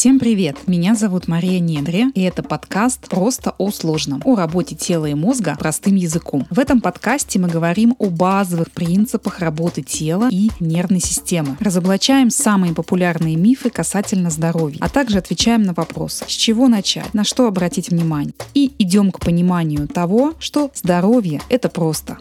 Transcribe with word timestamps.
Всем 0.00 0.18
привет! 0.18 0.56
Меня 0.66 0.94
зовут 0.94 1.28
Мария 1.28 1.60
Недре, 1.60 2.06
и 2.14 2.22
это 2.22 2.42
подкаст 2.42 3.06
«Просто 3.10 3.54
о 3.58 3.70
сложном» 3.70 4.22
о 4.24 4.34
работе 4.34 4.74
тела 4.74 5.04
и 5.04 5.12
мозга 5.12 5.56
простым 5.58 5.94
языком. 5.94 6.46
В 6.48 6.58
этом 6.58 6.80
подкасте 6.80 7.38
мы 7.38 7.48
говорим 7.48 7.94
о 7.98 8.06
базовых 8.06 8.70
принципах 8.70 9.40
работы 9.40 9.82
тела 9.82 10.30
и 10.32 10.48
нервной 10.58 11.00
системы. 11.00 11.58
Разоблачаем 11.60 12.30
самые 12.30 12.72
популярные 12.72 13.36
мифы 13.36 13.68
касательно 13.68 14.30
здоровья, 14.30 14.78
а 14.80 14.88
также 14.88 15.18
отвечаем 15.18 15.64
на 15.64 15.74
вопрос, 15.74 16.24
с 16.26 16.32
чего 16.32 16.68
начать, 16.68 17.12
на 17.12 17.22
что 17.22 17.46
обратить 17.46 17.90
внимание. 17.90 18.32
И 18.54 18.72
идем 18.78 19.12
к 19.12 19.20
пониманию 19.20 19.86
того, 19.86 20.32
что 20.38 20.70
здоровье– 20.74 21.42
это 21.50 21.68
просто. 21.68 22.16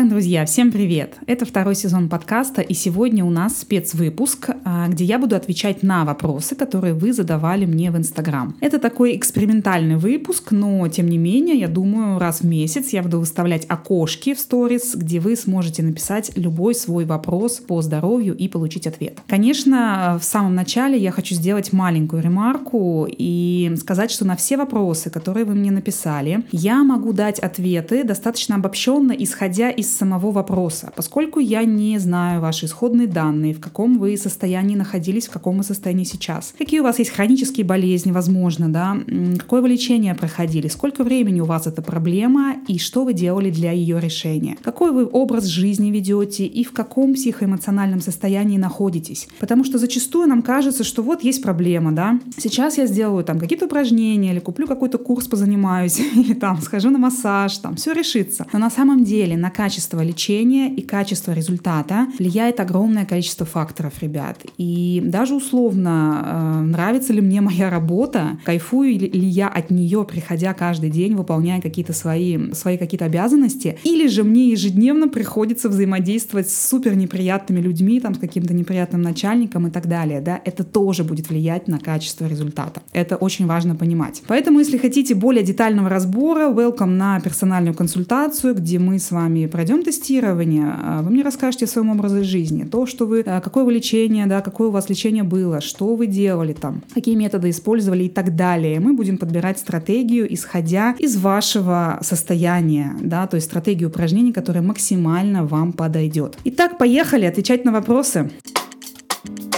Итак, 0.00 0.08
друзья, 0.08 0.46
всем 0.46 0.72
привет! 0.72 1.18
Это 1.26 1.44
второй 1.44 1.74
сезон 1.74 2.08
подкаста, 2.08 2.62
и 2.62 2.72
сегодня 2.72 3.22
у 3.22 3.28
нас 3.28 3.58
спецвыпуск, 3.58 4.48
а, 4.64 4.88
где 4.88 5.04
я 5.04 5.18
буду 5.18 5.36
отвечать 5.36 5.82
на 5.82 6.06
вопросы, 6.06 6.54
которые 6.54 6.94
вы 6.94 7.12
задавали 7.12 7.66
мне 7.66 7.90
в 7.90 7.98
Инстаграм. 7.98 8.56
Это 8.62 8.78
такой 8.78 9.14
экспериментальный 9.14 9.96
выпуск, 9.96 10.52
но 10.52 10.88
тем 10.88 11.06
не 11.06 11.18
менее, 11.18 11.56
я 11.56 11.68
думаю, 11.68 12.18
раз 12.18 12.40
в 12.40 12.46
месяц 12.46 12.94
я 12.94 13.02
буду 13.02 13.20
выставлять 13.20 13.66
окошки 13.68 14.32
в 14.32 14.40
сторис, 14.40 14.94
где 14.94 15.20
вы 15.20 15.36
сможете 15.36 15.82
написать 15.82 16.32
любой 16.34 16.74
свой 16.74 17.04
вопрос 17.04 17.56
по 17.58 17.82
здоровью 17.82 18.34
и 18.34 18.48
получить 18.48 18.86
ответ. 18.86 19.18
Конечно, 19.28 20.16
в 20.18 20.24
самом 20.24 20.54
начале 20.54 20.96
я 20.96 21.10
хочу 21.10 21.34
сделать 21.34 21.74
маленькую 21.74 22.22
ремарку 22.22 23.06
и 23.06 23.70
сказать, 23.78 24.10
что 24.10 24.24
на 24.24 24.36
все 24.36 24.56
вопросы, 24.56 25.10
которые 25.10 25.44
вы 25.44 25.54
мне 25.54 25.70
написали, 25.70 26.42
я 26.52 26.84
могу 26.84 27.12
дать 27.12 27.38
ответы 27.38 28.02
достаточно 28.02 28.54
обобщенно, 28.54 29.12
исходя 29.12 29.68
из 29.68 29.89
самого 29.96 30.30
вопроса. 30.30 30.92
Поскольку 30.96 31.40
я 31.40 31.64
не 31.64 31.98
знаю 31.98 32.40
ваши 32.40 32.66
исходные 32.66 33.06
данные, 33.06 33.54
в 33.54 33.60
каком 33.60 33.98
вы 33.98 34.16
состоянии 34.16 34.76
находились, 34.76 35.26
в 35.26 35.30
каком 35.30 35.58
вы 35.58 35.64
состоянии 35.64 36.04
сейчас, 36.04 36.54
какие 36.56 36.80
у 36.80 36.84
вас 36.84 36.98
есть 36.98 37.10
хронические 37.10 37.66
болезни, 37.66 38.12
возможно, 38.12 38.68
да, 38.68 38.96
какое 39.38 39.62
вы 39.62 39.68
лечение 39.68 40.14
проходили, 40.14 40.68
сколько 40.68 41.04
времени 41.04 41.40
у 41.40 41.44
вас 41.44 41.66
эта 41.66 41.82
проблема 41.82 42.56
и 42.68 42.78
что 42.78 43.04
вы 43.04 43.12
делали 43.12 43.50
для 43.50 43.72
ее 43.72 44.00
решения, 44.00 44.56
какой 44.62 44.92
вы 44.92 45.06
образ 45.06 45.44
жизни 45.44 45.90
ведете 45.90 46.46
и 46.46 46.64
в 46.64 46.72
каком 46.72 47.14
психоэмоциональном 47.14 48.00
состоянии 48.00 48.58
находитесь. 48.58 49.28
Потому 49.38 49.64
что 49.64 49.78
зачастую 49.78 50.28
нам 50.28 50.42
кажется, 50.42 50.84
что 50.84 51.02
вот 51.02 51.24
есть 51.24 51.42
проблема, 51.42 51.92
да, 51.92 52.20
сейчас 52.36 52.78
я 52.78 52.86
сделаю 52.86 53.24
там 53.24 53.38
какие-то 53.38 53.66
упражнения 53.66 54.32
или 54.32 54.40
куплю 54.40 54.66
какой-то 54.66 54.98
курс 54.98 55.26
позанимаюсь, 55.26 55.98
или 56.14 56.34
там 56.34 56.60
схожу 56.60 56.90
на 56.90 56.98
массаж, 56.98 57.58
там 57.58 57.76
все 57.76 57.92
решится. 57.92 58.46
Но 58.52 58.58
на 58.58 58.70
самом 58.70 59.04
деле 59.04 59.36
на 59.36 59.50
качество 59.50 59.79
лечения 60.02 60.72
и 60.72 60.82
качество 60.82 61.32
результата 61.32 62.06
влияет 62.18 62.60
огромное 62.60 63.04
количество 63.04 63.46
факторов, 63.46 63.94
ребят. 64.00 64.38
И 64.58 65.02
даже 65.04 65.34
условно, 65.34 66.22
э, 66.24 66.60
нравится 66.62 67.12
ли 67.12 67.20
мне 67.20 67.40
моя 67.40 67.70
работа, 67.70 68.38
кайфую 68.44 68.98
ли 68.98 69.26
я 69.26 69.48
от 69.48 69.70
нее, 69.70 70.04
приходя 70.04 70.54
каждый 70.54 70.90
день, 70.90 71.14
выполняя 71.14 71.60
какие-то 71.60 71.92
свои, 71.92 72.52
свои 72.52 72.76
какие-то 72.76 73.06
обязанности, 73.06 73.78
или 73.84 74.08
же 74.08 74.24
мне 74.24 74.50
ежедневно 74.50 75.08
приходится 75.08 75.68
взаимодействовать 75.68 76.50
с 76.50 76.68
супер 76.68 76.94
неприятными 76.94 77.60
людьми, 77.60 78.00
там, 78.00 78.14
с 78.14 78.18
каким-то 78.18 78.54
неприятным 78.54 79.02
начальником 79.02 79.66
и 79.66 79.70
так 79.70 79.86
далее, 79.88 80.20
да, 80.20 80.40
это 80.44 80.64
тоже 80.64 81.04
будет 81.04 81.28
влиять 81.28 81.68
на 81.68 81.78
качество 81.78 82.26
результата. 82.26 82.82
Это 82.92 83.16
очень 83.16 83.46
важно 83.46 83.74
понимать. 83.74 84.22
Поэтому, 84.26 84.58
если 84.58 84.78
хотите 84.78 85.14
более 85.14 85.42
детального 85.42 85.88
разбора, 85.88 86.50
welcome 86.50 86.86
на 86.86 87.20
персональную 87.20 87.74
консультацию, 87.74 88.54
где 88.54 88.78
мы 88.78 88.98
с 88.98 89.10
вами 89.10 89.46
пройдем 89.60 89.82
тестирование, 89.82 90.74
а, 90.74 91.02
вы 91.02 91.10
мне 91.10 91.22
расскажете 91.22 91.66
о 91.66 91.68
своем 91.68 91.90
образе 91.90 92.22
жизни, 92.22 92.64
то, 92.64 92.86
что 92.86 93.04
вы, 93.04 93.20
а, 93.26 93.42
какое 93.42 93.64
вы 93.64 93.74
лечение, 93.74 94.24
да, 94.24 94.40
какое 94.40 94.68
у 94.68 94.70
вас 94.70 94.88
лечение 94.88 95.22
было, 95.22 95.60
что 95.60 95.96
вы 95.96 96.06
делали 96.06 96.54
там, 96.54 96.80
какие 96.94 97.14
методы 97.14 97.50
использовали 97.50 98.04
и 98.04 98.08
так 98.08 98.34
далее. 98.34 98.80
Мы 98.80 98.94
будем 98.94 99.18
подбирать 99.18 99.58
стратегию, 99.58 100.32
исходя 100.32 100.94
из 100.98 101.18
вашего 101.18 101.98
состояния, 102.00 102.96
да, 103.02 103.26
то 103.26 103.34
есть 103.34 103.48
стратегию 103.48 103.90
упражнений, 103.90 104.32
которая 104.32 104.62
максимально 104.62 105.44
вам 105.44 105.74
подойдет. 105.74 106.38
Итак, 106.44 106.78
поехали 106.78 107.26
отвечать 107.26 107.66
на 107.66 107.72
вопросы. 107.72 108.30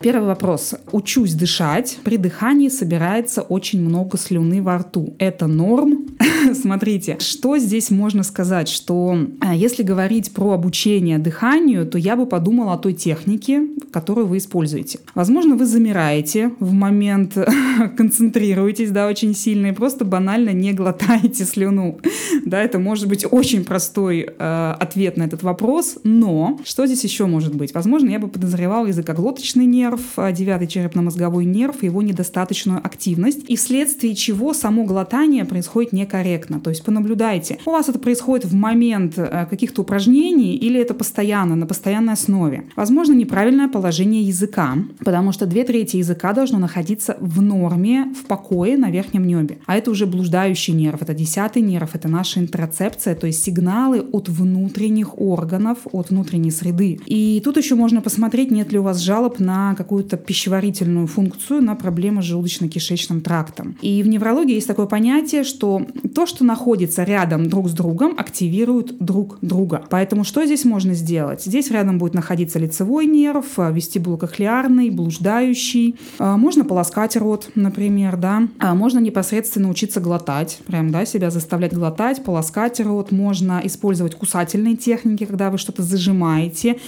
Первый 0.03 0.27
вопрос. 0.27 0.75
Учусь 0.91 1.35
дышать. 1.35 1.99
При 2.03 2.17
дыхании 2.17 2.69
собирается 2.69 3.43
очень 3.43 3.81
много 3.81 4.19
слюны 4.19 4.61
во 4.61 4.79
рту. 4.79 5.15
Это 5.19 5.47
норм? 5.47 6.07
Смотрите, 6.55 7.19
что 7.21 7.57
здесь 7.59 7.91
можно 7.91 8.25
сказать, 8.25 8.69
что 8.69 9.17
а, 9.41 9.55
если 9.55 9.85
говорить 9.85 10.33
про 10.33 10.53
обучение 10.53 11.19
дыханию, 11.19 11.87
то 11.87 11.99
я 11.99 12.17
бы 12.17 12.27
подумала 12.27 12.75
о 12.75 12.79
той 12.79 12.95
технике, 12.95 13.63
которую 13.93 14.27
вы 14.27 14.39
используете. 14.39 14.99
Возможно, 15.15 15.55
вы 15.55 15.67
замираете 15.67 16.53
в 16.59 16.73
момент, 16.73 17.37
концентрируетесь, 17.97 18.91
да, 18.91 19.07
очень 19.07 19.37
сильно 19.37 19.69
и 19.69 19.73
просто 19.73 20.05
банально 20.05 20.51
не 20.51 20.73
глотаете 20.73 21.45
слюну. 21.45 22.01
Да, 22.45 22.61
это 22.61 22.81
может 22.81 23.07
быть 23.07 23.25
очень 23.31 23.65
простой 23.65 24.27
э, 24.37 24.75
ответ 24.81 25.17
на 25.17 25.25
этот 25.25 25.45
вопрос, 25.45 25.99
но 26.03 26.59
что 26.65 26.87
здесь 26.87 27.05
еще 27.05 27.27
может 27.27 27.55
быть? 27.55 27.73
Возможно, 27.73 28.11
я 28.11 28.19
бы 28.19 28.29
подозревала 28.29 28.87
языкоглоточный 28.87 29.67
нерв, 29.67 29.92
нерв, 29.93 30.01
а, 30.17 30.33
девятый 30.33 30.67
черепно-мозговой 30.67 31.45
нерв, 31.45 31.83
его 31.83 32.03
недостаточную 32.03 32.79
активность, 32.85 33.45
и 33.49 33.57
вследствие 33.57 34.15
чего 34.15 34.55
само 34.55 34.85
глотание 34.85 35.45
происходит 35.45 35.93
некорректно. 35.93 36.61
То 36.61 36.71
есть 36.71 36.85
понаблюдайте, 36.85 37.59
у 37.67 37.71
вас 37.71 37.89
это 37.89 37.99
происходит 37.99 38.47
в 38.47 38.55
момент 38.55 39.15
э, 39.17 39.47
каких-то 39.49 39.83
упражнений 39.83 40.57
или 40.57 40.81
это 40.81 40.95
постоянно, 40.95 41.57
на 41.57 41.67
постоянной 41.67 42.15
основе. 42.15 42.65
Возможно, 42.77 43.13
неправильное 43.13 43.69
положение 43.69 44.23
языка, 44.23 44.75
потому 45.05 45.33
что 45.33 45.47
две 45.47 45.65
трети 45.65 45.97
языка 45.97 46.33
должно 46.33 46.59
находиться 46.59 47.17
в 47.21 47.43
норме, 47.43 48.13
в 48.21 48.27
покое 48.27 48.77
на 48.77 48.91
верхнем 48.91 49.27
небе. 49.27 49.59
А 49.67 49.77
это 49.77 49.91
уже 49.91 50.07
блуждающий 50.07 50.75
нерв, 50.75 51.03
это 51.03 51.15
десятый 51.15 51.63
нерв, 51.63 51.95
это 51.95 52.09
наша 52.09 52.41
интерцепция, 52.41 53.15
то 53.15 53.27
есть 53.27 53.45
сигналы 53.45 54.01
от 54.01 54.29
внутренних 54.29 55.19
органов, 55.19 55.79
от 55.93 56.11
внутренней 56.11 56.51
среды. 56.51 57.01
И 57.07 57.41
тут 57.45 57.57
еще 57.57 57.75
можно 57.75 58.01
посмотреть, 58.01 58.51
нет 58.51 58.73
ли 58.73 58.79
у 58.79 58.83
вас 58.83 58.99
жалоб 58.99 59.39
на 59.39 59.75
какую-то 59.83 60.17
пищеварительную 60.17 61.09
функцию 61.09 61.61
на 61.61 61.75
проблемы 61.75 62.23
с 62.23 62.27
желудочно-кишечным 62.27 63.21
трактом. 63.21 63.77
И 63.83 64.03
в 64.03 64.09
неврологии 64.09 64.55
есть 64.55 64.69
такое 64.69 64.87
понятие, 64.87 65.43
что 65.43 65.85
то, 66.15 66.27
что 66.27 66.45
находится 66.45 67.03
рядом 67.03 67.49
друг 67.49 67.69
с 67.69 67.73
другом, 67.73 68.15
активирует 68.17 68.97
друг 68.99 69.39
друга. 69.43 69.83
Поэтому 69.91 70.23
что 70.23 70.45
здесь 70.47 70.65
можно 70.65 70.95
сделать? 70.95 71.43
Здесь 71.43 71.71
рядом 71.71 71.99
будет 71.99 72.15
находиться 72.15 72.61
лицевой 72.61 73.07
нерв, 73.07 73.59
вестибулокохлеарный, 73.59 74.91
блуждающий. 74.91 75.97
А, 76.19 76.37
можно 76.37 76.65
полоскать 76.65 77.17
рот, 77.17 77.51
например, 77.57 78.17
да. 78.17 78.49
А 78.61 78.75
можно 78.75 79.01
непосредственно 79.01 79.69
учиться 79.69 80.01
глотать, 80.01 80.61
прям, 80.67 80.91
да, 80.91 81.05
себя 81.05 81.31
заставлять 81.31 81.75
глотать, 81.75 82.23
полоскать 82.23 82.79
рот. 82.81 83.11
Можно 83.11 83.61
использовать 83.65 84.15
кусательные 84.15 84.77
техники, 84.77 85.25
когда 85.25 85.51
вы 85.51 85.59
что-то 85.59 85.83
зажимаете. 85.83 86.79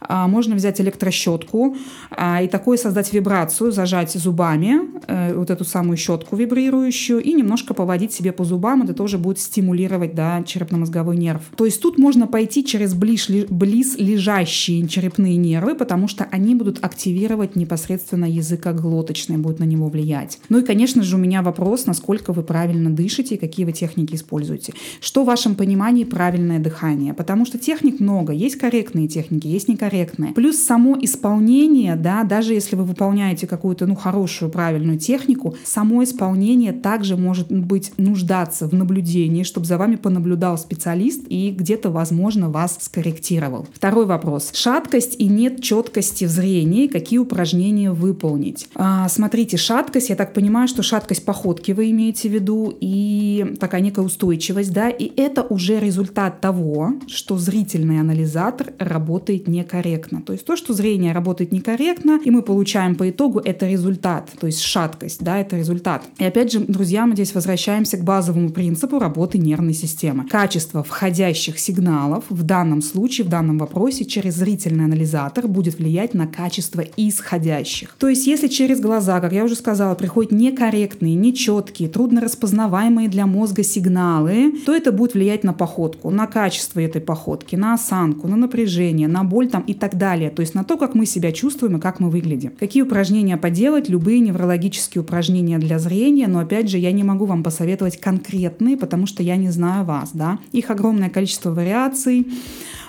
А, 0.00 0.26
можно 0.26 0.54
взять 0.54 0.80
электрощетку 0.80 1.76
а, 2.10 2.39
и 2.42 2.48
такой 2.48 2.78
создать 2.78 3.12
вибрацию, 3.12 3.72
зажать 3.72 4.12
зубами 4.12 4.80
э, 5.06 5.34
вот 5.34 5.50
эту 5.50 5.64
самую 5.64 5.96
щетку 5.96 6.36
вибрирующую 6.36 7.20
и 7.20 7.32
немножко 7.32 7.74
поводить 7.74 8.12
себе 8.12 8.32
по 8.32 8.44
зубам. 8.44 8.82
Это 8.82 8.94
тоже 8.94 9.18
будет 9.18 9.38
стимулировать 9.38 10.14
да, 10.14 10.42
черепно-мозговой 10.42 11.16
нерв. 11.16 11.42
То 11.56 11.64
есть 11.64 11.80
тут 11.80 11.98
можно 11.98 12.26
пойти 12.26 12.64
через 12.64 12.94
близ, 12.94 13.28
близ 13.48 13.96
лежащие 13.98 14.86
черепные 14.88 15.36
нервы, 15.36 15.74
потому 15.74 16.08
что 16.08 16.26
они 16.30 16.54
будут 16.54 16.84
активировать 16.84 17.56
непосредственно 17.56 18.24
языкоглоточный, 18.24 19.36
будут 19.36 19.60
на 19.60 19.64
него 19.64 19.88
влиять. 19.88 20.38
Ну 20.48 20.58
и, 20.58 20.62
конечно 20.62 21.02
же, 21.02 21.16
у 21.16 21.18
меня 21.18 21.42
вопрос, 21.42 21.86
насколько 21.86 22.32
вы 22.32 22.42
правильно 22.42 22.90
дышите 22.90 23.34
и 23.34 23.38
какие 23.38 23.66
вы 23.66 23.72
техники 23.72 24.14
используете. 24.14 24.72
Что 25.00 25.22
в 25.22 25.26
вашем 25.26 25.54
понимании 25.54 26.04
правильное 26.04 26.58
дыхание? 26.58 27.14
Потому 27.14 27.46
что 27.46 27.58
техник 27.58 28.00
много. 28.00 28.32
Есть 28.32 28.56
корректные 28.56 29.08
техники, 29.08 29.46
есть 29.46 29.68
некорректные. 29.68 30.32
Плюс 30.32 30.56
само 30.56 30.96
исполнение, 31.00 31.96
да, 31.96 32.24
даже 32.30 32.54
если 32.54 32.76
вы 32.76 32.84
выполняете 32.84 33.48
какую-то, 33.48 33.86
ну, 33.86 33.96
хорошую, 33.96 34.52
правильную 34.52 34.98
технику, 34.98 35.56
само 35.64 36.04
исполнение 36.04 36.72
также 36.72 37.16
может 37.16 37.50
быть 37.50 37.92
нуждаться 37.98 38.68
в 38.68 38.72
наблюдении, 38.72 39.42
чтобы 39.42 39.66
за 39.66 39.76
вами 39.76 39.96
понаблюдал 39.96 40.56
специалист 40.56 41.24
и 41.28 41.50
где-то, 41.50 41.90
возможно, 41.90 42.48
вас 42.48 42.78
скорректировал. 42.80 43.66
Второй 43.74 44.06
вопрос. 44.06 44.52
Шаткость 44.54 45.16
и 45.18 45.26
нет 45.26 45.60
четкости 45.60 46.24
в 46.24 46.28
зрении, 46.30 46.86
какие 46.86 47.18
упражнения 47.18 47.90
выполнить. 47.90 48.68
А, 48.76 49.08
смотрите, 49.08 49.56
шаткость, 49.56 50.10
я 50.10 50.16
так 50.16 50.32
понимаю, 50.32 50.68
что 50.68 50.84
шаткость 50.84 51.24
походки 51.24 51.72
вы 51.72 51.90
имеете 51.90 52.28
в 52.28 52.32
виду 52.32 52.72
и 52.80 53.56
такая 53.58 53.80
некая 53.80 54.02
устойчивость, 54.02 54.72
да, 54.72 54.88
и 54.88 55.10
это 55.16 55.42
уже 55.42 55.80
результат 55.80 56.40
того, 56.40 56.92
что 57.08 57.38
зрительный 57.38 57.98
анализатор 58.00 58.72
работает 58.78 59.48
некорректно. 59.48 60.22
То 60.22 60.32
есть 60.32 60.44
то, 60.44 60.54
что 60.56 60.74
зрение 60.74 61.12
работает 61.12 61.50
некорректно, 61.50 62.09
и 62.16 62.30
мы 62.30 62.42
получаем 62.42 62.94
по 62.94 63.08
итогу 63.08 63.40
это 63.40 63.68
результат, 63.68 64.30
то 64.38 64.46
есть 64.46 64.60
шаткость, 64.60 65.22
да, 65.22 65.38
это 65.38 65.56
результат. 65.56 66.04
И 66.18 66.24
опять 66.24 66.52
же, 66.52 66.60
друзья, 66.60 67.06
мы 67.06 67.14
здесь 67.14 67.34
возвращаемся 67.34 67.96
к 67.96 68.04
базовому 68.04 68.50
принципу 68.50 68.98
работы 68.98 69.38
нервной 69.38 69.74
системы. 69.74 70.26
Качество 70.26 70.82
входящих 70.82 71.58
сигналов 71.58 72.24
в 72.28 72.42
данном 72.42 72.82
случае, 72.82 73.26
в 73.26 73.30
данном 73.30 73.58
вопросе 73.58 74.04
через 74.04 74.34
зрительный 74.34 74.84
анализатор 74.84 75.48
будет 75.48 75.78
влиять 75.78 76.14
на 76.14 76.26
качество 76.26 76.82
исходящих. 76.96 77.94
То 77.98 78.08
есть 78.08 78.26
если 78.26 78.48
через 78.48 78.80
глаза, 78.80 79.20
как 79.20 79.32
я 79.32 79.44
уже 79.44 79.54
сказала, 79.54 79.94
приходят 79.94 80.32
некорректные, 80.32 81.14
нечеткие, 81.14 81.88
трудно 81.88 82.20
распознаваемые 82.20 83.08
для 83.08 83.26
мозга 83.26 83.62
сигналы, 83.62 84.54
то 84.66 84.74
это 84.74 84.92
будет 84.92 85.14
влиять 85.14 85.44
на 85.44 85.52
походку, 85.52 86.10
на 86.10 86.26
качество 86.26 86.80
этой 86.80 87.00
походки, 87.00 87.56
на 87.56 87.74
осанку, 87.74 88.28
на 88.28 88.36
напряжение, 88.36 89.08
на 89.08 89.24
боль 89.24 89.48
там 89.48 89.62
и 89.62 89.74
так 89.74 89.96
далее. 89.96 90.30
То 90.30 90.40
есть 90.40 90.54
на 90.54 90.64
то, 90.64 90.76
как 90.76 90.94
мы 90.94 91.06
себя 91.06 91.32
чувствуем 91.32 91.76
и 91.76 91.80
как 91.80 91.99
мы 92.00 92.10
выглядим. 92.10 92.52
Какие 92.58 92.82
упражнения 92.82 93.36
поделать? 93.36 93.88
Любые 93.88 94.20
неврологические 94.20 95.02
упражнения 95.02 95.58
для 95.58 95.78
зрения, 95.78 96.26
но 96.26 96.40
опять 96.40 96.68
же 96.68 96.78
я 96.78 96.92
не 96.92 97.04
могу 97.04 97.26
вам 97.26 97.42
посоветовать 97.42 98.00
конкретные, 98.00 98.76
потому 98.76 99.06
что 99.06 99.22
я 99.22 99.36
не 99.36 99.50
знаю 99.50 99.84
вас. 99.84 100.10
Да? 100.14 100.38
Их 100.52 100.70
огромное 100.70 101.10
количество 101.10 101.50
вариаций 101.50 102.26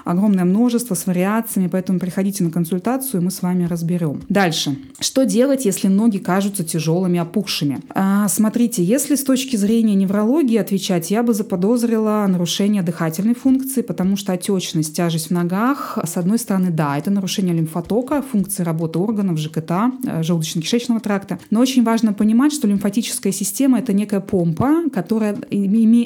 огромное 0.03 0.45
множество 0.45 0.95
с 0.95 1.05
вариациями, 1.05 1.67
поэтому 1.67 1.99
приходите 1.99 2.43
на 2.43 2.51
консультацию, 2.51 3.21
и 3.21 3.23
мы 3.23 3.31
с 3.31 3.41
вами 3.41 3.65
разберем. 3.65 4.21
Дальше. 4.29 4.77
Что 4.99 5.25
делать, 5.25 5.65
если 5.65 5.87
ноги 5.87 6.17
кажутся 6.17 6.63
тяжелыми, 6.63 7.19
опухшими? 7.19 7.79
А, 7.89 8.27
смотрите, 8.27 8.83
если 8.83 9.15
с 9.15 9.23
точки 9.23 9.55
зрения 9.55 9.95
неврологии 9.95 10.57
отвечать, 10.57 11.11
я 11.11 11.23
бы 11.23 11.33
заподозрила 11.33 12.25
нарушение 12.27 12.83
дыхательной 12.83 13.35
функции, 13.35 13.81
потому 13.81 14.17
что 14.17 14.33
отечность, 14.33 14.95
тяжесть 14.95 15.27
в 15.27 15.31
ногах, 15.31 15.97
с 16.03 16.17
одной 16.17 16.39
стороны, 16.39 16.69
да, 16.69 16.97
это 16.97 17.11
нарушение 17.11 17.55
лимфотока, 17.55 18.21
функции 18.21 18.63
работы 18.63 18.99
органов 18.99 19.37
ЖКТ, 19.37 19.71
э, 20.05 20.21
желудочно-кишечного 20.21 20.99
тракта. 20.99 21.39
Но 21.49 21.59
очень 21.59 21.83
важно 21.83 22.13
понимать, 22.13 22.53
что 22.53 22.67
лимфатическая 22.67 23.33
система— 23.33 23.79
это 23.79 23.93
некая 23.93 24.19
помпа, 24.19 24.89
которая 24.93 25.37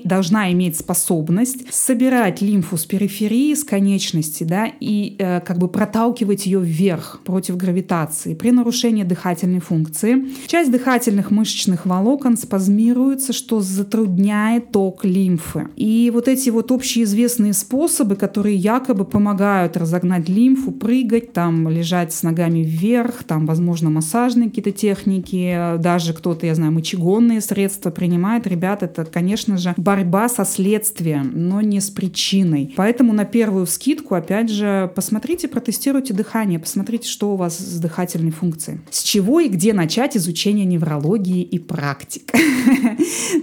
должна 0.03 0.51
иметь 0.51 0.77
способность 0.77 1.73
собирать 1.73 2.41
лимфу 2.41 2.77
с 2.77 2.85
периферии, 2.85 3.53
с 3.53 3.63
конечности, 3.85 4.43
да, 4.43 4.67
и 4.79 5.15
э, 5.19 5.41
как 5.41 5.59
бы 5.59 5.67
проталкивать 5.67 6.47
ее 6.47 6.59
вверх 6.59 7.19
против 7.23 7.55
гравитации. 7.55 8.33
При 8.33 8.51
нарушении 8.51 9.03
дыхательной 9.03 9.59
функции 9.59 10.25
часть 10.47 10.71
дыхательных 10.71 11.29
мышечных 11.29 11.85
волокон 11.85 12.37
спазмируется, 12.37 13.31
что 13.31 13.61
затрудняет 13.61 14.71
ток 14.71 15.05
лимфы. 15.05 15.67
И 15.75 16.11
вот 16.13 16.27
эти 16.27 16.49
вот 16.49 16.71
общеизвестные 16.71 17.53
способы, 17.53 18.15
которые 18.15 18.55
якобы 18.55 19.05
помогают 19.05 19.77
разогнать 19.77 20.27
лимфу, 20.29 20.71
прыгать, 20.71 21.33
там, 21.33 21.69
лежать 21.69 22.11
с 22.11 22.23
ногами 22.23 22.59
вверх, 22.59 23.23
там, 23.23 23.45
возможно, 23.45 23.89
массажные 23.91 24.49
какие-то 24.49 24.71
техники, 24.71 25.77
даже 25.77 26.13
кто-то, 26.13 26.47
я 26.47 26.55
знаю, 26.55 26.71
мочегонные 26.71 27.41
средства 27.41 27.91
принимает. 27.91 28.47
Ребят, 28.47 28.81
это, 28.81 29.05
конечно 29.05 29.57
же, 29.57 29.73
борьба 29.77 30.27
со 30.27 30.43
следствием, 30.43 31.31
но 31.35 31.61
не 31.61 31.79
с 31.79 31.91
причиной. 31.91 32.73
Поэтому 32.75 33.13
на 33.13 33.25
первую 33.25 33.65
скидку, 33.75 34.15
опять 34.15 34.49
же, 34.49 34.91
посмотрите, 34.95 35.47
протестируйте 35.47 36.13
дыхание, 36.13 36.59
посмотрите, 36.59 37.07
что 37.07 37.33
у 37.33 37.35
вас 37.35 37.57
с 37.57 37.79
дыхательной 37.79 38.31
функцией. 38.31 38.79
С 38.89 39.03
чего 39.03 39.39
и 39.39 39.47
где 39.47 39.73
начать 39.73 40.17
изучение 40.17 40.65
неврологии 40.65 41.43
и 41.43 41.59
практик? 41.59 42.31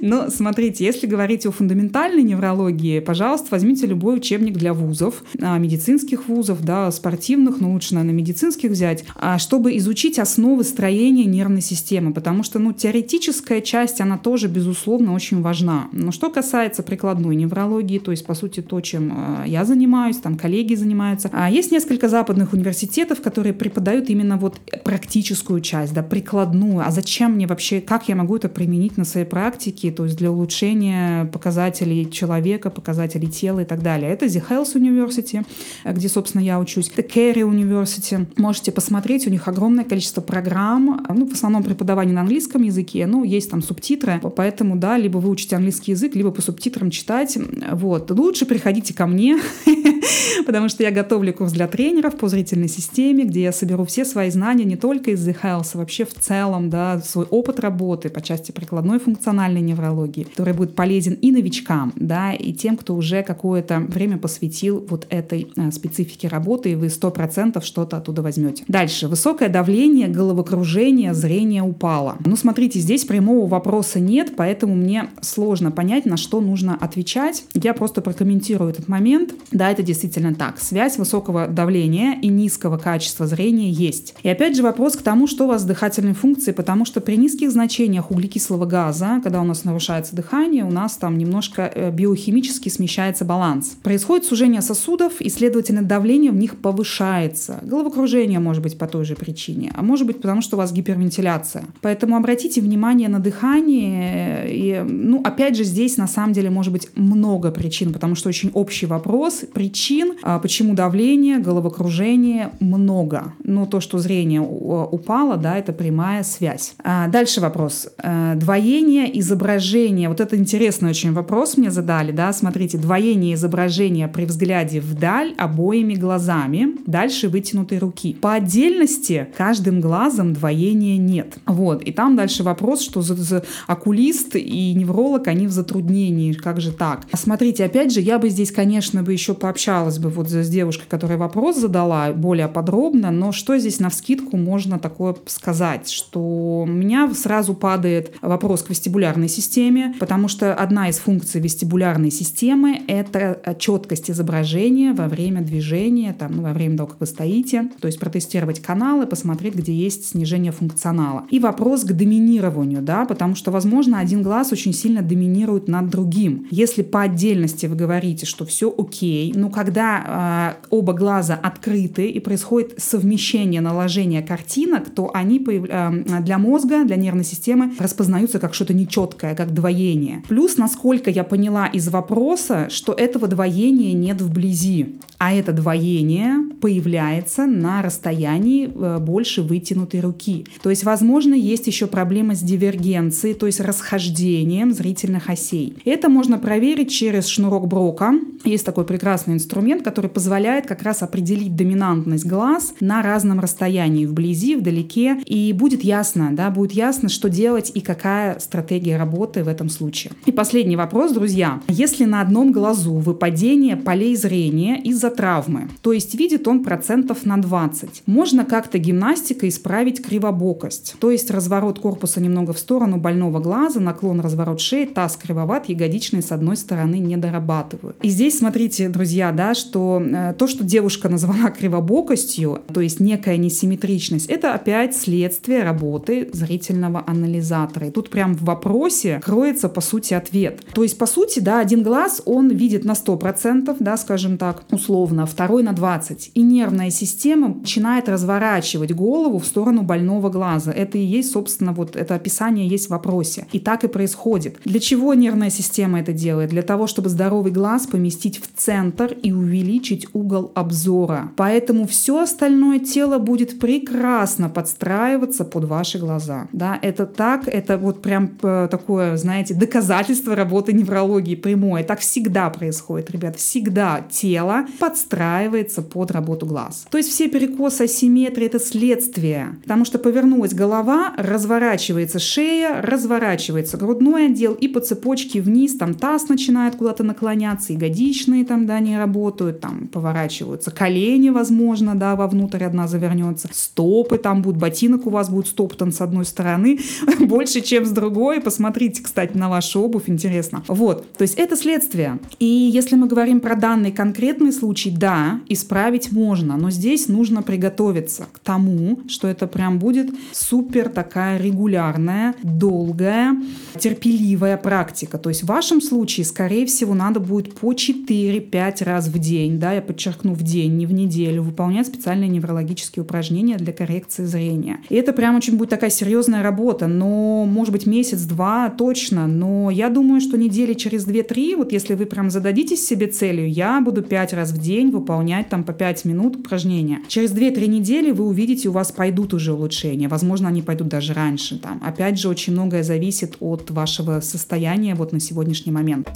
Ну, 0.01 0.31
смотрите, 0.31 0.85
если 0.85 1.07
говорить 1.07 1.47
о 1.47 1.53
фундаментальной 1.53 2.23
неврологии, 2.23 2.99
пожалуйста, 2.99 3.49
возьмите 3.51 3.87
любой 3.87 4.17
учебник 4.17 4.55
для 4.55 4.75
вузов, 4.75 5.23
а, 5.41 5.59
медицинских 5.59 6.29
вузов, 6.29 6.63
да, 6.65 6.91
спортивных, 6.91 7.61
но 7.61 7.73
лучше, 7.73 7.95
наверное, 7.95 8.19
медицинских 8.19 8.71
взять, 8.71 9.05
а, 9.15 9.39
чтобы 9.39 9.77
изучить 9.77 10.19
основы 10.19 10.65
строения 10.65 11.25
нервной 11.25 11.61
системы, 11.61 12.13
потому 12.13 12.43
что, 12.43 12.59
ну, 12.59 12.73
теоретическая 12.73 13.61
часть, 13.61 14.01
она 14.01 14.19
тоже, 14.19 14.49
безусловно, 14.49 15.15
очень 15.15 15.41
важна. 15.41 15.89
Но 15.93 16.11
что 16.11 16.31
касается 16.31 16.83
прикладной 16.83 17.37
неврологии, 17.37 17.99
то 17.99 18.11
есть, 18.11 18.27
по 18.27 18.35
сути, 18.35 18.61
то, 18.61 18.81
чем 18.81 19.13
а, 19.15 19.45
я 19.47 19.65
занимаюсь, 19.65 20.17
там 20.23 20.37
коллеги 20.37 20.75
занимаются. 20.75 21.31
А 21.33 21.51
есть 21.51 21.73
несколько 21.73 22.09
западных 22.09 22.53
университетов, 22.53 23.21
которые 23.21 23.53
преподают 23.53 24.09
именно 24.09 24.37
вот 24.37 24.61
практическую 24.85 25.61
часть, 25.61 25.93
да, 25.93 26.03
прикладную. 26.03 26.87
А 26.87 26.91
зачем 26.91 27.33
мне 27.33 27.47
вообще, 27.47 27.81
как 27.81 28.09
я 28.09 28.17
могу 28.17 28.37
это 28.37 28.49
применить 28.49 28.97
на 28.97 29.05
своей 29.05 29.27
практике, 29.27 29.91
то 29.91 30.05
есть 30.05 30.17
для 30.17 30.31
улучшения 30.31 31.27
показателей 31.27 32.11
человека, 32.11 32.71
показателей 32.71 33.29
тела 33.29 33.61
и 33.61 33.65
так 33.65 33.83
далее. 33.83 34.11
Это 34.11 34.27
The 34.27 34.43
Health 34.49 34.75
University, 34.75 35.45
где, 35.85 36.09
собственно, 36.09 36.43
я 36.43 36.59
учусь. 36.59 36.91
Это 36.95 37.03
Carey 37.03 37.43
University. 37.43 38.27
Можете 38.37 38.73
посмотреть, 38.73 39.27
у 39.27 39.31
них 39.31 39.49
огромное 39.49 39.85
количество 39.85 40.21
программ, 40.21 41.05
ну, 41.09 41.27
в 41.27 41.33
основном 41.33 41.63
преподавание 41.63 42.15
на 42.15 42.23
английском 42.23 42.63
языке, 42.63 43.07
ну, 43.07 43.25
есть 43.25 43.51
там 43.51 43.63
субтитры, 43.63 44.21
поэтому, 44.37 44.77
да, 44.77 44.97
либо 44.97 45.19
вы 45.19 45.31
учите 45.31 45.57
английский 45.57 45.93
язык, 45.93 46.15
либо 46.15 46.31
по 46.31 46.43
субтитрам 46.43 46.91
читать. 46.91 47.37
Вот. 47.73 48.11
Лучше 48.11 48.47
приходите 48.47 48.95
ко 48.95 49.07
мне, 49.07 49.39
потому 50.47 50.69
что 50.69 50.83
я 50.83 50.91
готовлю 50.91 51.33
курс 51.33 51.53
для 51.53 51.69
тренеров 51.69 52.17
по 52.17 52.29
зрительной 52.29 52.69
системе, 52.69 53.25
где 53.25 53.43
я 53.43 53.53
соберу 53.53 53.85
все 53.85 54.05
свои 54.05 54.31
знания 54.31 54.65
не 54.65 54.77
только 54.77 55.13
из 55.13 55.27
The 55.27 55.37
Health, 55.43 55.71
а 55.75 55.79
вообще 55.79 56.05
в 56.05 56.15
целом, 56.15 56.71
да, 56.71 57.01
свой 57.01 57.27
опыт 57.27 57.61
работы 57.61 58.09
по 58.09 58.21
части 58.21 58.53
прикладной 58.53 58.99
функциональной 58.99 59.61
неврологии, 59.61 60.25
который 60.25 60.55
будет 60.55 60.75
полезен 60.75 61.15
и 61.15 61.31
новичкам, 61.31 61.93
да, 61.97 62.33
и 62.33 62.53
тем, 62.53 62.77
кто 62.77 62.95
уже 62.95 63.23
какое-то 63.23 63.81
время 63.81 64.19
посвятил 64.19 64.85
вот 64.89 65.07
этой 65.11 65.53
э, 65.57 65.71
специфике 65.71 66.29
работы, 66.29 66.73
и 66.73 66.75
вы 66.75 66.89
сто 66.89 67.11
процентов 67.11 67.65
что-то 67.65 67.97
оттуда 67.97 68.23
возьмете. 68.23 68.65
Дальше. 68.69 69.09
Высокое 69.09 69.49
давление, 69.49 70.09
головокружение, 70.09 71.15
зрение 71.15 71.63
упало. 71.63 72.17
Ну, 72.25 72.37
смотрите, 72.37 72.79
здесь 72.79 73.05
прямого 73.05 73.47
вопроса 73.47 74.01
нет, 74.01 74.33
поэтому 74.37 74.75
мне 74.75 75.11
сложно 75.21 75.71
понять, 75.71 76.07
на 76.07 76.17
что 76.17 76.41
нужно 76.41 76.77
отвечать. 76.77 77.45
Я 77.55 77.75
просто 77.75 78.01
прокомментирую 78.01 78.71
этот 78.71 78.89
момент. 78.89 79.35
Да, 79.51 79.71
это 79.71 79.83
действительно 79.83 79.92
так. 80.39 80.61
Связь 80.61 80.99
высокого 80.99 81.47
давления 81.47 82.19
и 82.21 82.29
низкого 82.29 82.79
качества 82.79 83.27
зрения 83.27 83.71
есть. 83.71 84.15
И 84.23 84.29
опять 84.29 84.57
же 84.57 84.63
вопрос 84.63 84.97
к 84.97 85.03
тому, 85.03 85.27
что 85.27 85.45
у 85.45 85.49
вас 85.49 85.63
с 85.63 85.65
дыхательной 85.65 86.15
функцией, 86.15 86.55
потому 86.55 86.85
что 86.85 87.01
при 87.01 87.17
низких 87.17 87.51
значениях 87.51 88.11
углекислого 88.11 88.67
газа, 88.67 89.21
когда 89.23 89.41
у 89.41 89.45
нас 89.45 89.65
нарушается 89.65 90.17
дыхание, 90.17 90.65
у 90.65 90.71
нас 90.71 90.97
там 90.97 91.19
немножко 91.19 91.71
э, 91.75 91.91
биохимически 91.91 92.69
смещается 92.69 93.25
баланс. 93.25 93.77
Происходит 93.83 94.27
сужение 94.27 94.63
сосудов, 94.63 95.21
и, 95.21 95.29
следовательно, 95.29 95.83
давление 95.83 96.31
в 96.31 96.37
них 96.37 96.57
повышается. 96.57 97.61
Головокружение 97.63 98.39
может 98.39 98.63
быть 98.63 98.79
по 98.79 98.87
той 98.87 99.05
же 99.05 99.15
причине, 99.15 99.73
а 99.75 99.83
может 99.83 100.07
быть 100.07 100.21
потому, 100.21 100.43
что 100.43 100.57
у 100.57 100.59
вас 100.59 100.73
гипервентиляция. 100.73 101.65
Поэтому 101.81 102.17
обратите 102.17 102.61
внимание 102.61 103.09
на 103.09 103.19
дыхание. 103.19 104.47
И, 104.49 104.83
ну, 104.83 105.21
опять 105.23 105.57
же, 105.57 105.65
здесь 105.65 105.97
на 105.97 106.07
самом 106.07 106.33
деле 106.33 106.51
может 106.51 106.73
быть 106.73 106.89
много 106.95 107.51
причин, 107.51 107.93
потому 107.93 108.15
что 108.15 108.29
очень 108.29 108.51
общий 108.55 108.87
вопрос 108.87 109.43
причин, 109.53 109.82
а, 110.23 110.39
почему 110.39 110.75
давление, 110.75 111.39
головокружение 111.39 112.53
много. 112.61 113.35
Но 113.43 113.67
то, 113.67 113.81
что 113.81 113.99
зрение 113.99 114.41
упало, 114.41 115.37
да, 115.37 115.59
это 115.59 115.73
прямая 115.73 116.23
связь. 116.23 116.75
А, 116.83 117.09
дальше 117.09 117.41
вопрос. 117.41 117.89
А, 117.99 118.35
двоение 118.35 119.19
изображения. 119.21 120.09
Вот 120.09 120.21
это 120.21 120.37
интересный 120.37 120.91
очень 120.91 121.13
вопрос 121.13 121.57
мне 121.57 121.71
задали, 121.71 122.13
да, 122.13 122.33
смотрите, 122.33 122.79
двоение 122.79 123.35
изображения 123.35 124.09
при 124.09 124.25
взгляде 124.25 124.81
вдаль 124.81 125.35
обоими 125.37 125.95
глазами, 125.95 126.77
дальше 126.87 127.29
вытянутой 127.29 127.79
руки. 127.79 128.17
По 128.21 128.35
отдельности 128.35 129.29
каждым 129.37 129.81
глазом 129.81 130.33
двоения 130.33 130.97
нет. 130.97 131.39
Вот, 131.47 131.83
и 131.83 131.93
там 131.93 132.17
дальше 132.17 132.43
вопрос, 132.43 132.83
что 132.83 133.03
за, 133.03 133.15
за 133.15 133.45
окулист 133.67 134.37
и 134.37 134.73
невролог, 134.75 135.29
они 135.29 135.47
в 135.47 135.51
затруднении, 135.51 136.33
как 136.33 136.61
же 136.61 136.73
так? 136.73 137.07
Смотрите, 137.15 137.65
опять 137.65 137.93
же, 137.93 138.01
я 138.01 138.19
бы 138.19 138.29
здесь, 138.29 138.53
конечно, 138.53 139.03
бы 139.03 139.13
еще 139.13 139.35
пообщалась 139.35 139.72
бы 139.81 140.11
вот 140.11 140.29
с 140.31 140.49
девушкой, 140.49 140.87
которая 140.89 141.19
вопрос 141.19 141.59
задала 141.59 142.13
более 142.13 142.49
подробно, 142.49 143.11
но 143.11 143.33
что 143.33 143.59
здесь 143.59 143.81
на 143.81 143.89
вскидку 143.89 144.37
можно 144.37 144.79
такое 144.79 145.15
сказать, 145.27 145.91
что 145.91 146.63
у 146.63 146.67
меня 146.67 147.13
сразу 147.15 147.55
падает 147.55 148.15
вопрос 148.23 148.63
к 148.63 148.71
вестибулярной 148.71 149.29
системе, 149.29 149.95
потому 150.01 150.29
что 150.29 150.55
одна 150.55 150.89
из 150.89 150.99
функций 150.99 151.41
вестибулярной 151.41 152.11
системы— 152.11 152.81
это 152.89 153.57
четкость 153.59 154.11
изображения 154.11 154.93
во 154.93 155.09
время 155.09 155.43
движения, 155.43 156.15
там, 156.19 156.33
ну, 156.37 156.43
во 156.43 156.53
время 156.53 156.77
того, 156.77 156.89
как 156.89 157.01
вы 157.01 157.07
стоите, 157.07 157.71
то 157.81 157.87
есть 157.87 157.99
протестировать 157.99 158.61
каналы, 158.61 159.07
посмотреть, 159.07 159.55
где 159.55 159.73
есть 159.73 160.09
снижение 160.09 160.53
функционала. 160.53 161.25
И 161.31 161.39
вопрос 161.39 161.85
к 161.85 161.93
доминированию, 161.93 162.83
да, 162.83 163.05
потому 163.05 163.35
что, 163.35 163.51
возможно, 163.51 163.99
один 163.99 164.23
глаз 164.23 164.53
очень 164.53 164.73
сильно 164.73 165.03
доминирует 165.03 165.69
над 165.69 165.89
другим. 165.91 166.47
Если 166.51 166.83
по 166.83 167.03
отдельности 167.03 167.67
вы 167.67 167.77
говорите, 167.77 168.27
что 168.27 168.45
все 168.45 168.73
окей, 168.77 169.33
ну, 169.35 169.51
как 169.51 169.62
когда 169.65 170.57
э, 170.59 170.67
оба 170.71 170.93
глаза 170.93 171.39
открыты 171.41 172.09
и 172.09 172.19
происходит 172.19 172.75
совмещение 172.79 173.61
наложения 173.61 174.21
картинок, 174.21 174.91
то 174.91 175.13
они 175.15 175.39
э, 175.39 176.21
для 176.21 176.39
мозга, 176.39 176.85
для 176.85 176.97
нервной 176.97 177.25
системы 177.25 177.73
распознаются 177.79 178.41
как 178.41 178.55
что-то 178.55 178.75
нечеткое, 178.75 179.37
как 179.37 179.55
двоение. 179.55 180.25
Плюс, 180.29 180.57
насколько 180.57 181.11
я 181.11 181.23
поняла 181.23 181.69
из 181.69 181.89
вопроса, 181.89 182.71
что 182.71 182.93
этого 182.93 183.29
двоения 183.29 183.93
нет 183.93 184.21
вблизи, 184.21 184.97
а 185.19 185.33
это 185.33 185.53
двоение 185.53 186.39
появляется 186.61 187.47
на 187.47 187.83
расстоянии 187.83 188.67
э, 188.67 188.99
больше 188.99 189.43
вытянутой 189.43 190.01
руки. 190.01 190.45
То 190.65 190.71
есть, 190.71 190.83
возможно, 190.83 191.35
есть 191.35 191.69
еще 191.69 191.87
проблема 191.87 192.35
с 192.35 192.41
дивергенцией, 192.41 193.35
то 193.35 193.47
есть 193.47 193.61
расхождением 193.61 194.73
зрительных 194.73 195.31
осей. 195.31 195.77
Это 195.85 196.09
можно 196.09 196.39
проверить 196.39 196.91
через 196.91 197.27
шнурок 197.29 197.69
Брока. 197.69 198.15
Есть 198.45 198.67
такой 198.67 198.85
прекрасный 198.85 199.35
инструмент, 199.35 199.52
который 199.83 200.11
позволяет 200.11 200.67
как 200.67 200.83
раз 200.83 201.03
определить 201.03 201.55
доминантность 201.55 202.27
глаз 202.27 202.75
на 202.81 203.03
разном 203.03 203.41
расстоянии, 203.41 204.07
вблизи, 204.07 204.57
вдалеке, 204.57 205.19
и 205.27 205.53
будет 205.53 205.85
ясно, 205.85 206.31
да, 206.33 206.51
будет 206.51 206.73
ясно, 206.73 207.09
что 207.09 207.29
делать 207.29 207.71
и 207.75 207.81
какая 207.81 208.39
стратегия 208.39 208.97
работы 208.97 209.45
в 209.45 209.49
этом 209.49 209.69
случае. 209.69 210.13
И 210.27 210.33
последний 210.33 210.77
вопрос, 210.77 211.13
друзья. 211.13 211.61
Если 211.69 212.05
на 212.05 212.21
одном 212.21 212.53
глазу 212.53 212.95
выпадение 212.95 213.77
полей 213.77 214.17
зрения 214.17 214.81
из-за 214.83 215.11
травмы, 215.11 215.69
то 215.83 215.93
есть 215.93 216.15
видит 216.15 216.49
он 216.49 216.65
процентов 216.65 217.25
на 217.27 217.37
20, 217.37 218.05
можно 218.07 218.45
как-то 218.45 218.79
гимнастикой 218.79 219.51
исправить 219.51 220.03
кривобокость, 220.03 220.97
то 220.99 221.11
есть 221.11 221.31
разворот 221.31 221.79
корпуса 221.79 222.21
немного 222.21 222.53
в 222.53 222.59
сторону 222.59 222.97
больного 222.97 223.41
глаза, 223.41 223.81
наклон, 223.81 224.21
разворот 224.21 224.61
шеи, 224.61 224.87
таз 224.87 225.17
кривоват, 225.17 225.69
ягодичные 225.69 226.23
с 226.23 226.33
одной 226.33 226.57
стороны 226.57 226.97
не 226.97 227.17
дорабатывают. 227.17 227.97
И 228.03 228.09
здесь 228.09 228.39
смотрите, 228.39 228.89
друзья, 228.89 229.33
да, 229.33 229.42
что 229.55 230.03
э, 230.03 230.35
то, 230.39 230.47
что 230.47 230.65
девушка 230.65 231.09
назвала 231.09 231.51
кривобокостью, 231.51 232.63
то 232.73 232.81
есть 232.81 233.01
некая 233.01 233.37
несимметричность, 233.37 234.27
это 234.27 234.55
опять 234.55 234.97
следствие 234.97 235.63
работы 235.63 236.31
зрительного 236.33 237.03
анализатора. 237.07 237.89
И 237.89 237.91
тут 237.91 238.11
прям 238.11 238.35
в 238.35 238.45
вопросе 238.45 239.21
кроется, 239.25 239.69
по 239.69 239.81
сути, 239.81 240.15
ответ. 240.15 240.63
То 240.75 240.83
есть, 240.83 240.99
по 240.99 241.07
сути, 241.07 241.41
да, 241.41 241.61
один 241.61 241.83
глаз, 241.83 242.23
он 242.25 242.49
видит 242.49 242.85
на 242.85 242.93
100%, 242.93 243.77
да, 243.79 243.97
скажем 243.97 244.39
так, 244.39 244.65
условно, 244.71 245.27
второй 245.27 245.63
на 245.63 245.73
20%. 245.73 246.31
И 246.35 246.43
нервная 246.43 246.91
система 246.91 247.49
начинает 247.49 248.09
разворачивать 248.09 248.93
голову 248.93 249.39
в 249.39 249.47
сторону 249.47 249.83
больного 249.83 250.31
глаза. 250.31 250.73
Это 250.73 250.99
и 250.99 251.05
есть, 251.05 251.33
собственно, 251.33 251.73
вот 251.73 251.97
это 251.97 252.15
описание 252.15 252.67
есть 252.67 252.87
в 252.87 252.91
вопросе. 252.91 253.47
И 253.53 253.59
так 253.59 253.85
и 253.85 253.89
происходит. 253.89 254.59
Для 254.65 254.81
чего 254.81 255.15
нервная 255.15 255.51
система 255.51 256.01
это 256.01 256.13
делает? 256.13 256.51
Для 256.51 256.63
того, 256.63 256.87
чтобы 256.87 257.09
здоровый 257.09 257.53
глаз 257.53 257.87
поместить 257.87 258.41
в 258.41 258.49
центр 258.57 259.17
и 259.23 259.32
увеличить 259.37 260.07
угол 260.13 260.53
обзора. 260.55 261.33
Поэтому 261.37 261.87
все 261.87 262.21
остальное 262.21 262.79
тело 262.79 263.19
будет 263.19 263.59
прекрасно 263.59 264.49
подстраиваться 264.49 265.45
под 265.45 265.65
ваши 265.65 265.99
глаза. 265.99 266.49
Да, 266.53 266.79
это 266.83 267.07
так, 267.07 267.49
это 267.49 267.79
вот 267.79 268.03
прям 268.03 268.31
э, 268.43 268.69
такое, 268.71 269.17
знаете, 269.17 269.55
доказательство 269.55 270.35
работы 270.35 270.73
неврологии 270.73 271.35
прямое. 271.35 271.85
Так 271.85 272.01
всегда 272.01 272.51
происходит, 272.51 273.11
ребят. 273.11 273.37
Всегда 273.37 274.05
тело 274.11 274.67
подстраивается 274.79 275.83
под 275.83 276.11
работу 276.11 276.47
глаз. 276.47 276.87
То 276.91 276.99
есть 276.99 277.11
все 277.11 277.29
перекосы 277.29 277.83
асимметрии— 277.83 278.47
это 278.47 278.59
следствие. 278.59 279.57
Потому 279.63 279.85
что 279.85 279.99
повернулась 279.99 280.55
голова, 280.55 281.15
разворачивается 281.17 282.19
шея, 282.19 282.81
разворачивается 282.83 283.77
грудной 283.77 284.27
отдел, 284.27 284.55
и 284.55 284.69
по 284.69 284.81
цепочке 284.81 285.41
вниз 285.41 285.77
там 285.77 285.95
таз 285.95 286.29
начинает 286.29 286.77
куда-то 286.77 287.05
наклоняться, 287.05 287.73
ягодичные 287.73 288.45
там, 288.45 288.67
да, 288.67 288.79
не 288.81 288.97
работают, 288.97 289.12
там 289.61 289.89
поворачиваются 289.89 290.71
колени, 290.71 291.31
возможно, 291.31 291.95
да, 291.95 292.17
вовнутрь 292.17 292.65
одна 292.65 292.89
завернется, 292.89 293.49
стопы 293.53 294.19
там 294.19 294.43
будут, 294.43 294.61
ботинок 294.61 295.07
у 295.07 295.11
вас 295.11 295.29
будет 295.29 295.47
стоптан 295.47 295.93
с 295.93 296.01
одной 296.01 296.25
стороны 296.25 296.79
больше, 297.21 297.61
чем 297.61 297.85
с 297.85 297.91
другой. 297.91 298.41
Посмотрите, 298.41 299.03
кстати, 299.03 299.37
на 299.37 299.49
вашу 299.49 299.81
обувь, 299.81 300.09
интересно. 300.09 300.63
Вот, 300.69 301.13
то 301.13 301.23
есть 301.23 301.35
это 301.35 301.57
следствие. 301.57 302.19
И 302.39 302.47
если 302.47 302.97
мы 302.97 303.07
говорим 303.07 303.41
про 303.41 303.55
данный 303.55 303.93
конкретный 303.93 304.53
случай, 304.53 304.91
да, 304.91 305.41
исправить 305.49 306.13
можно, 306.13 306.57
но 306.57 306.71
здесь 306.71 307.09
нужно 307.09 307.43
приготовиться 307.43 308.27
к 308.33 308.39
тому, 308.39 309.01
что 309.09 309.29
это 309.29 309.47
прям 309.47 309.79
будет 309.79 310.11
супер 310.33 310.89
такая 310.89 311.39
регулярная, 311.39 312.35
долгая, 312.43 313.37
терпеливая 313.79 314.57
практика. 314.57 315.19
То 315.19 315.29
есть 315.29 315.43
в 315.43 315.47
вашем 315.47 315.81
случае, 315.81 316.25
скорее 316.25 316.67
всего, 316.67 316.95
надо 316.95 317.21
будет 317.21 317.55
по 317.55 317.73
4-5 317.73 318.85
раз 318.85 319.02
в 319.09 319.19
день, 319.19 319.59
да, 319.59 319.73
я 319.73 319.83
подчеркну, 319.83 320.35
в 320.35 320.43
день, 320.43 320.77
не 320.77 320.87
в 320.87 320.93
неделю, 320.93 321.43
выполнять 321.43 321.87
специальные 321.87 322.29
неврологические 322.29 323.03
упражнения 323.03 323.57
для 323.57 323.73
коррекции 323.73 324.25
зрения. 324.25 324.79
И 324.89 324.95
это 324.95 325.13
прям 325.13 325.37
очень 325.37 325.57
будет 325.57 325.71
такая 325.71 325.91
серьезная 325.91 326.43
работа, 326.43 326.87
но, 326.87 327.45
может 327.45 327.73
быть, 327.73 327.87
месяц-два 327.87 328.71
точно, 328.71 329.27
но 329.27 329.71
я 329.71 329.89
думаю, 329.89 330.21
что 330.21 330.37
недели 330.37 330.75
через 330.75 331.07
2-3, 331.07 331.57
вот 331.57 331.73
если 331.73 331.95
вы 331.95 332.07
прям 332.07 332.31
зададитесь 332.31 332.87
себе 332.87 333.07
целью, 333.07 333.51
я 333.51 333.81
буду 333.81 334.03
5 334.03 334.33
раз 334.33 334.53
в 334.53 334.59
день 334.59 334.91
выполнять 334.91 335.49
там 335.49 335.65
по 335.65 335.73
5 335.73 336.05
минут 336.05 336.37
упражнения. 336.37 337.01
Через 337.09 337.33
2-3 337.33 337.67
недели 337.67 338.11
вы 338.11 338.27
увидите, 338.27 338.69
у 338.69 338.73
вас 338.73 338.93
пойдут 338.93 339.35
уже 339.35 339.53
улучшения. 339.53 340.09
Возможно, 340.09 340.49
они 340.49 340.63
пойдут 340.63 340.89
даже 340.89 341.15
раньше. 341.15 341.59
Там. 341.59 341.81
Опять 341.85 342.19
же, 342.19 342.29
очень 342.29 342.53
многое 342.53 342.83
зависит 342.83 343.37
от 343.41 343.71
вашего 343.71 344.21
состояния 344.21 344.95
вот 344.95 345.13
на 345.13 345.21
сегодняшний 345.21 345.73
момент. 345.73 346.09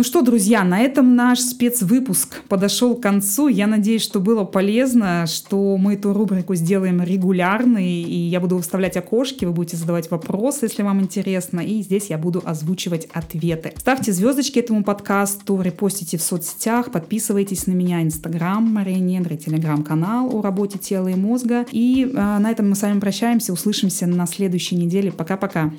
Ну 0.00 0.04
что, 0.04 0.22
друзья, 0.22 0.64
на 0.64 0.80
этом 0.80 1.14
наш 1.14 1.40
спецвыпуск 1.40 2.42
подошел 2.48 2.96
к 2.96 3.02
концу. 3.02 3.48
Я 3.48 3.66
надеюсь, 3.66 4.00
что 4.00 4.18
было 4.18 4.44
полезно, 4.44 5.26
что 5.26 5.76
мы 5.76 5.92
эту 5.92 6.14
рубрику 6.14 6.54
сделаем 6.54 7.02
регулярной, 7.02 7.86
и 7.86 8.16
я 8.16 8.40
буду 8.40 8.56
выставлять 8.56 8.96
окошки, 8.96 9.44
вы 9.44 9.52
будете 9.52 9.76
задавать 9.76 10.10
вопросы, 10.10 10.64
если 10.64 10.82
вам 10.82 11.02
интересно, 11.02 11.60
и 11.60 11.82
здесь 11.82 12.06
я 12.06 12.16
буду 12.16 12.42
озвучивать 12.42 13.08
ответы. 13.12 13.74
Ставьте 13.76 14.12
звездочки 14.12 14.58
этому 14.58 14.84
подкасту, 14.84 15.60
репостите 15.60 16.16
в 16.16 16.22
соцсетях, 16.22 16.90
подписывайтесь 16.90 17.66
на 17.66 17.72
меня, 17.72 18.02
Инстаграм, 18.02 18.64
Мария 18.64 19.00
Недра, 19.00 19.36
Телеграм-канал 19.36 20.34
о 20.34 20.40
работе 20.40 20.78
тела 20.78 21.08
и 21.08 21.14
мозга. 21.14 21.66
И 21.72 22.10
э, 22.10 22.38
на 22.38 22.50
этом 22.50 22.70
мы 22.70 22.74
с 22.74 22.80
вами 22.80 23.00
прощаемся, 23.00 23.52
услышимся 23.52 24.06
на 24.06 24.26
следующей 24.26 24.76
неделе. 24.76 25.12
Пока-пока. 25.12 25.70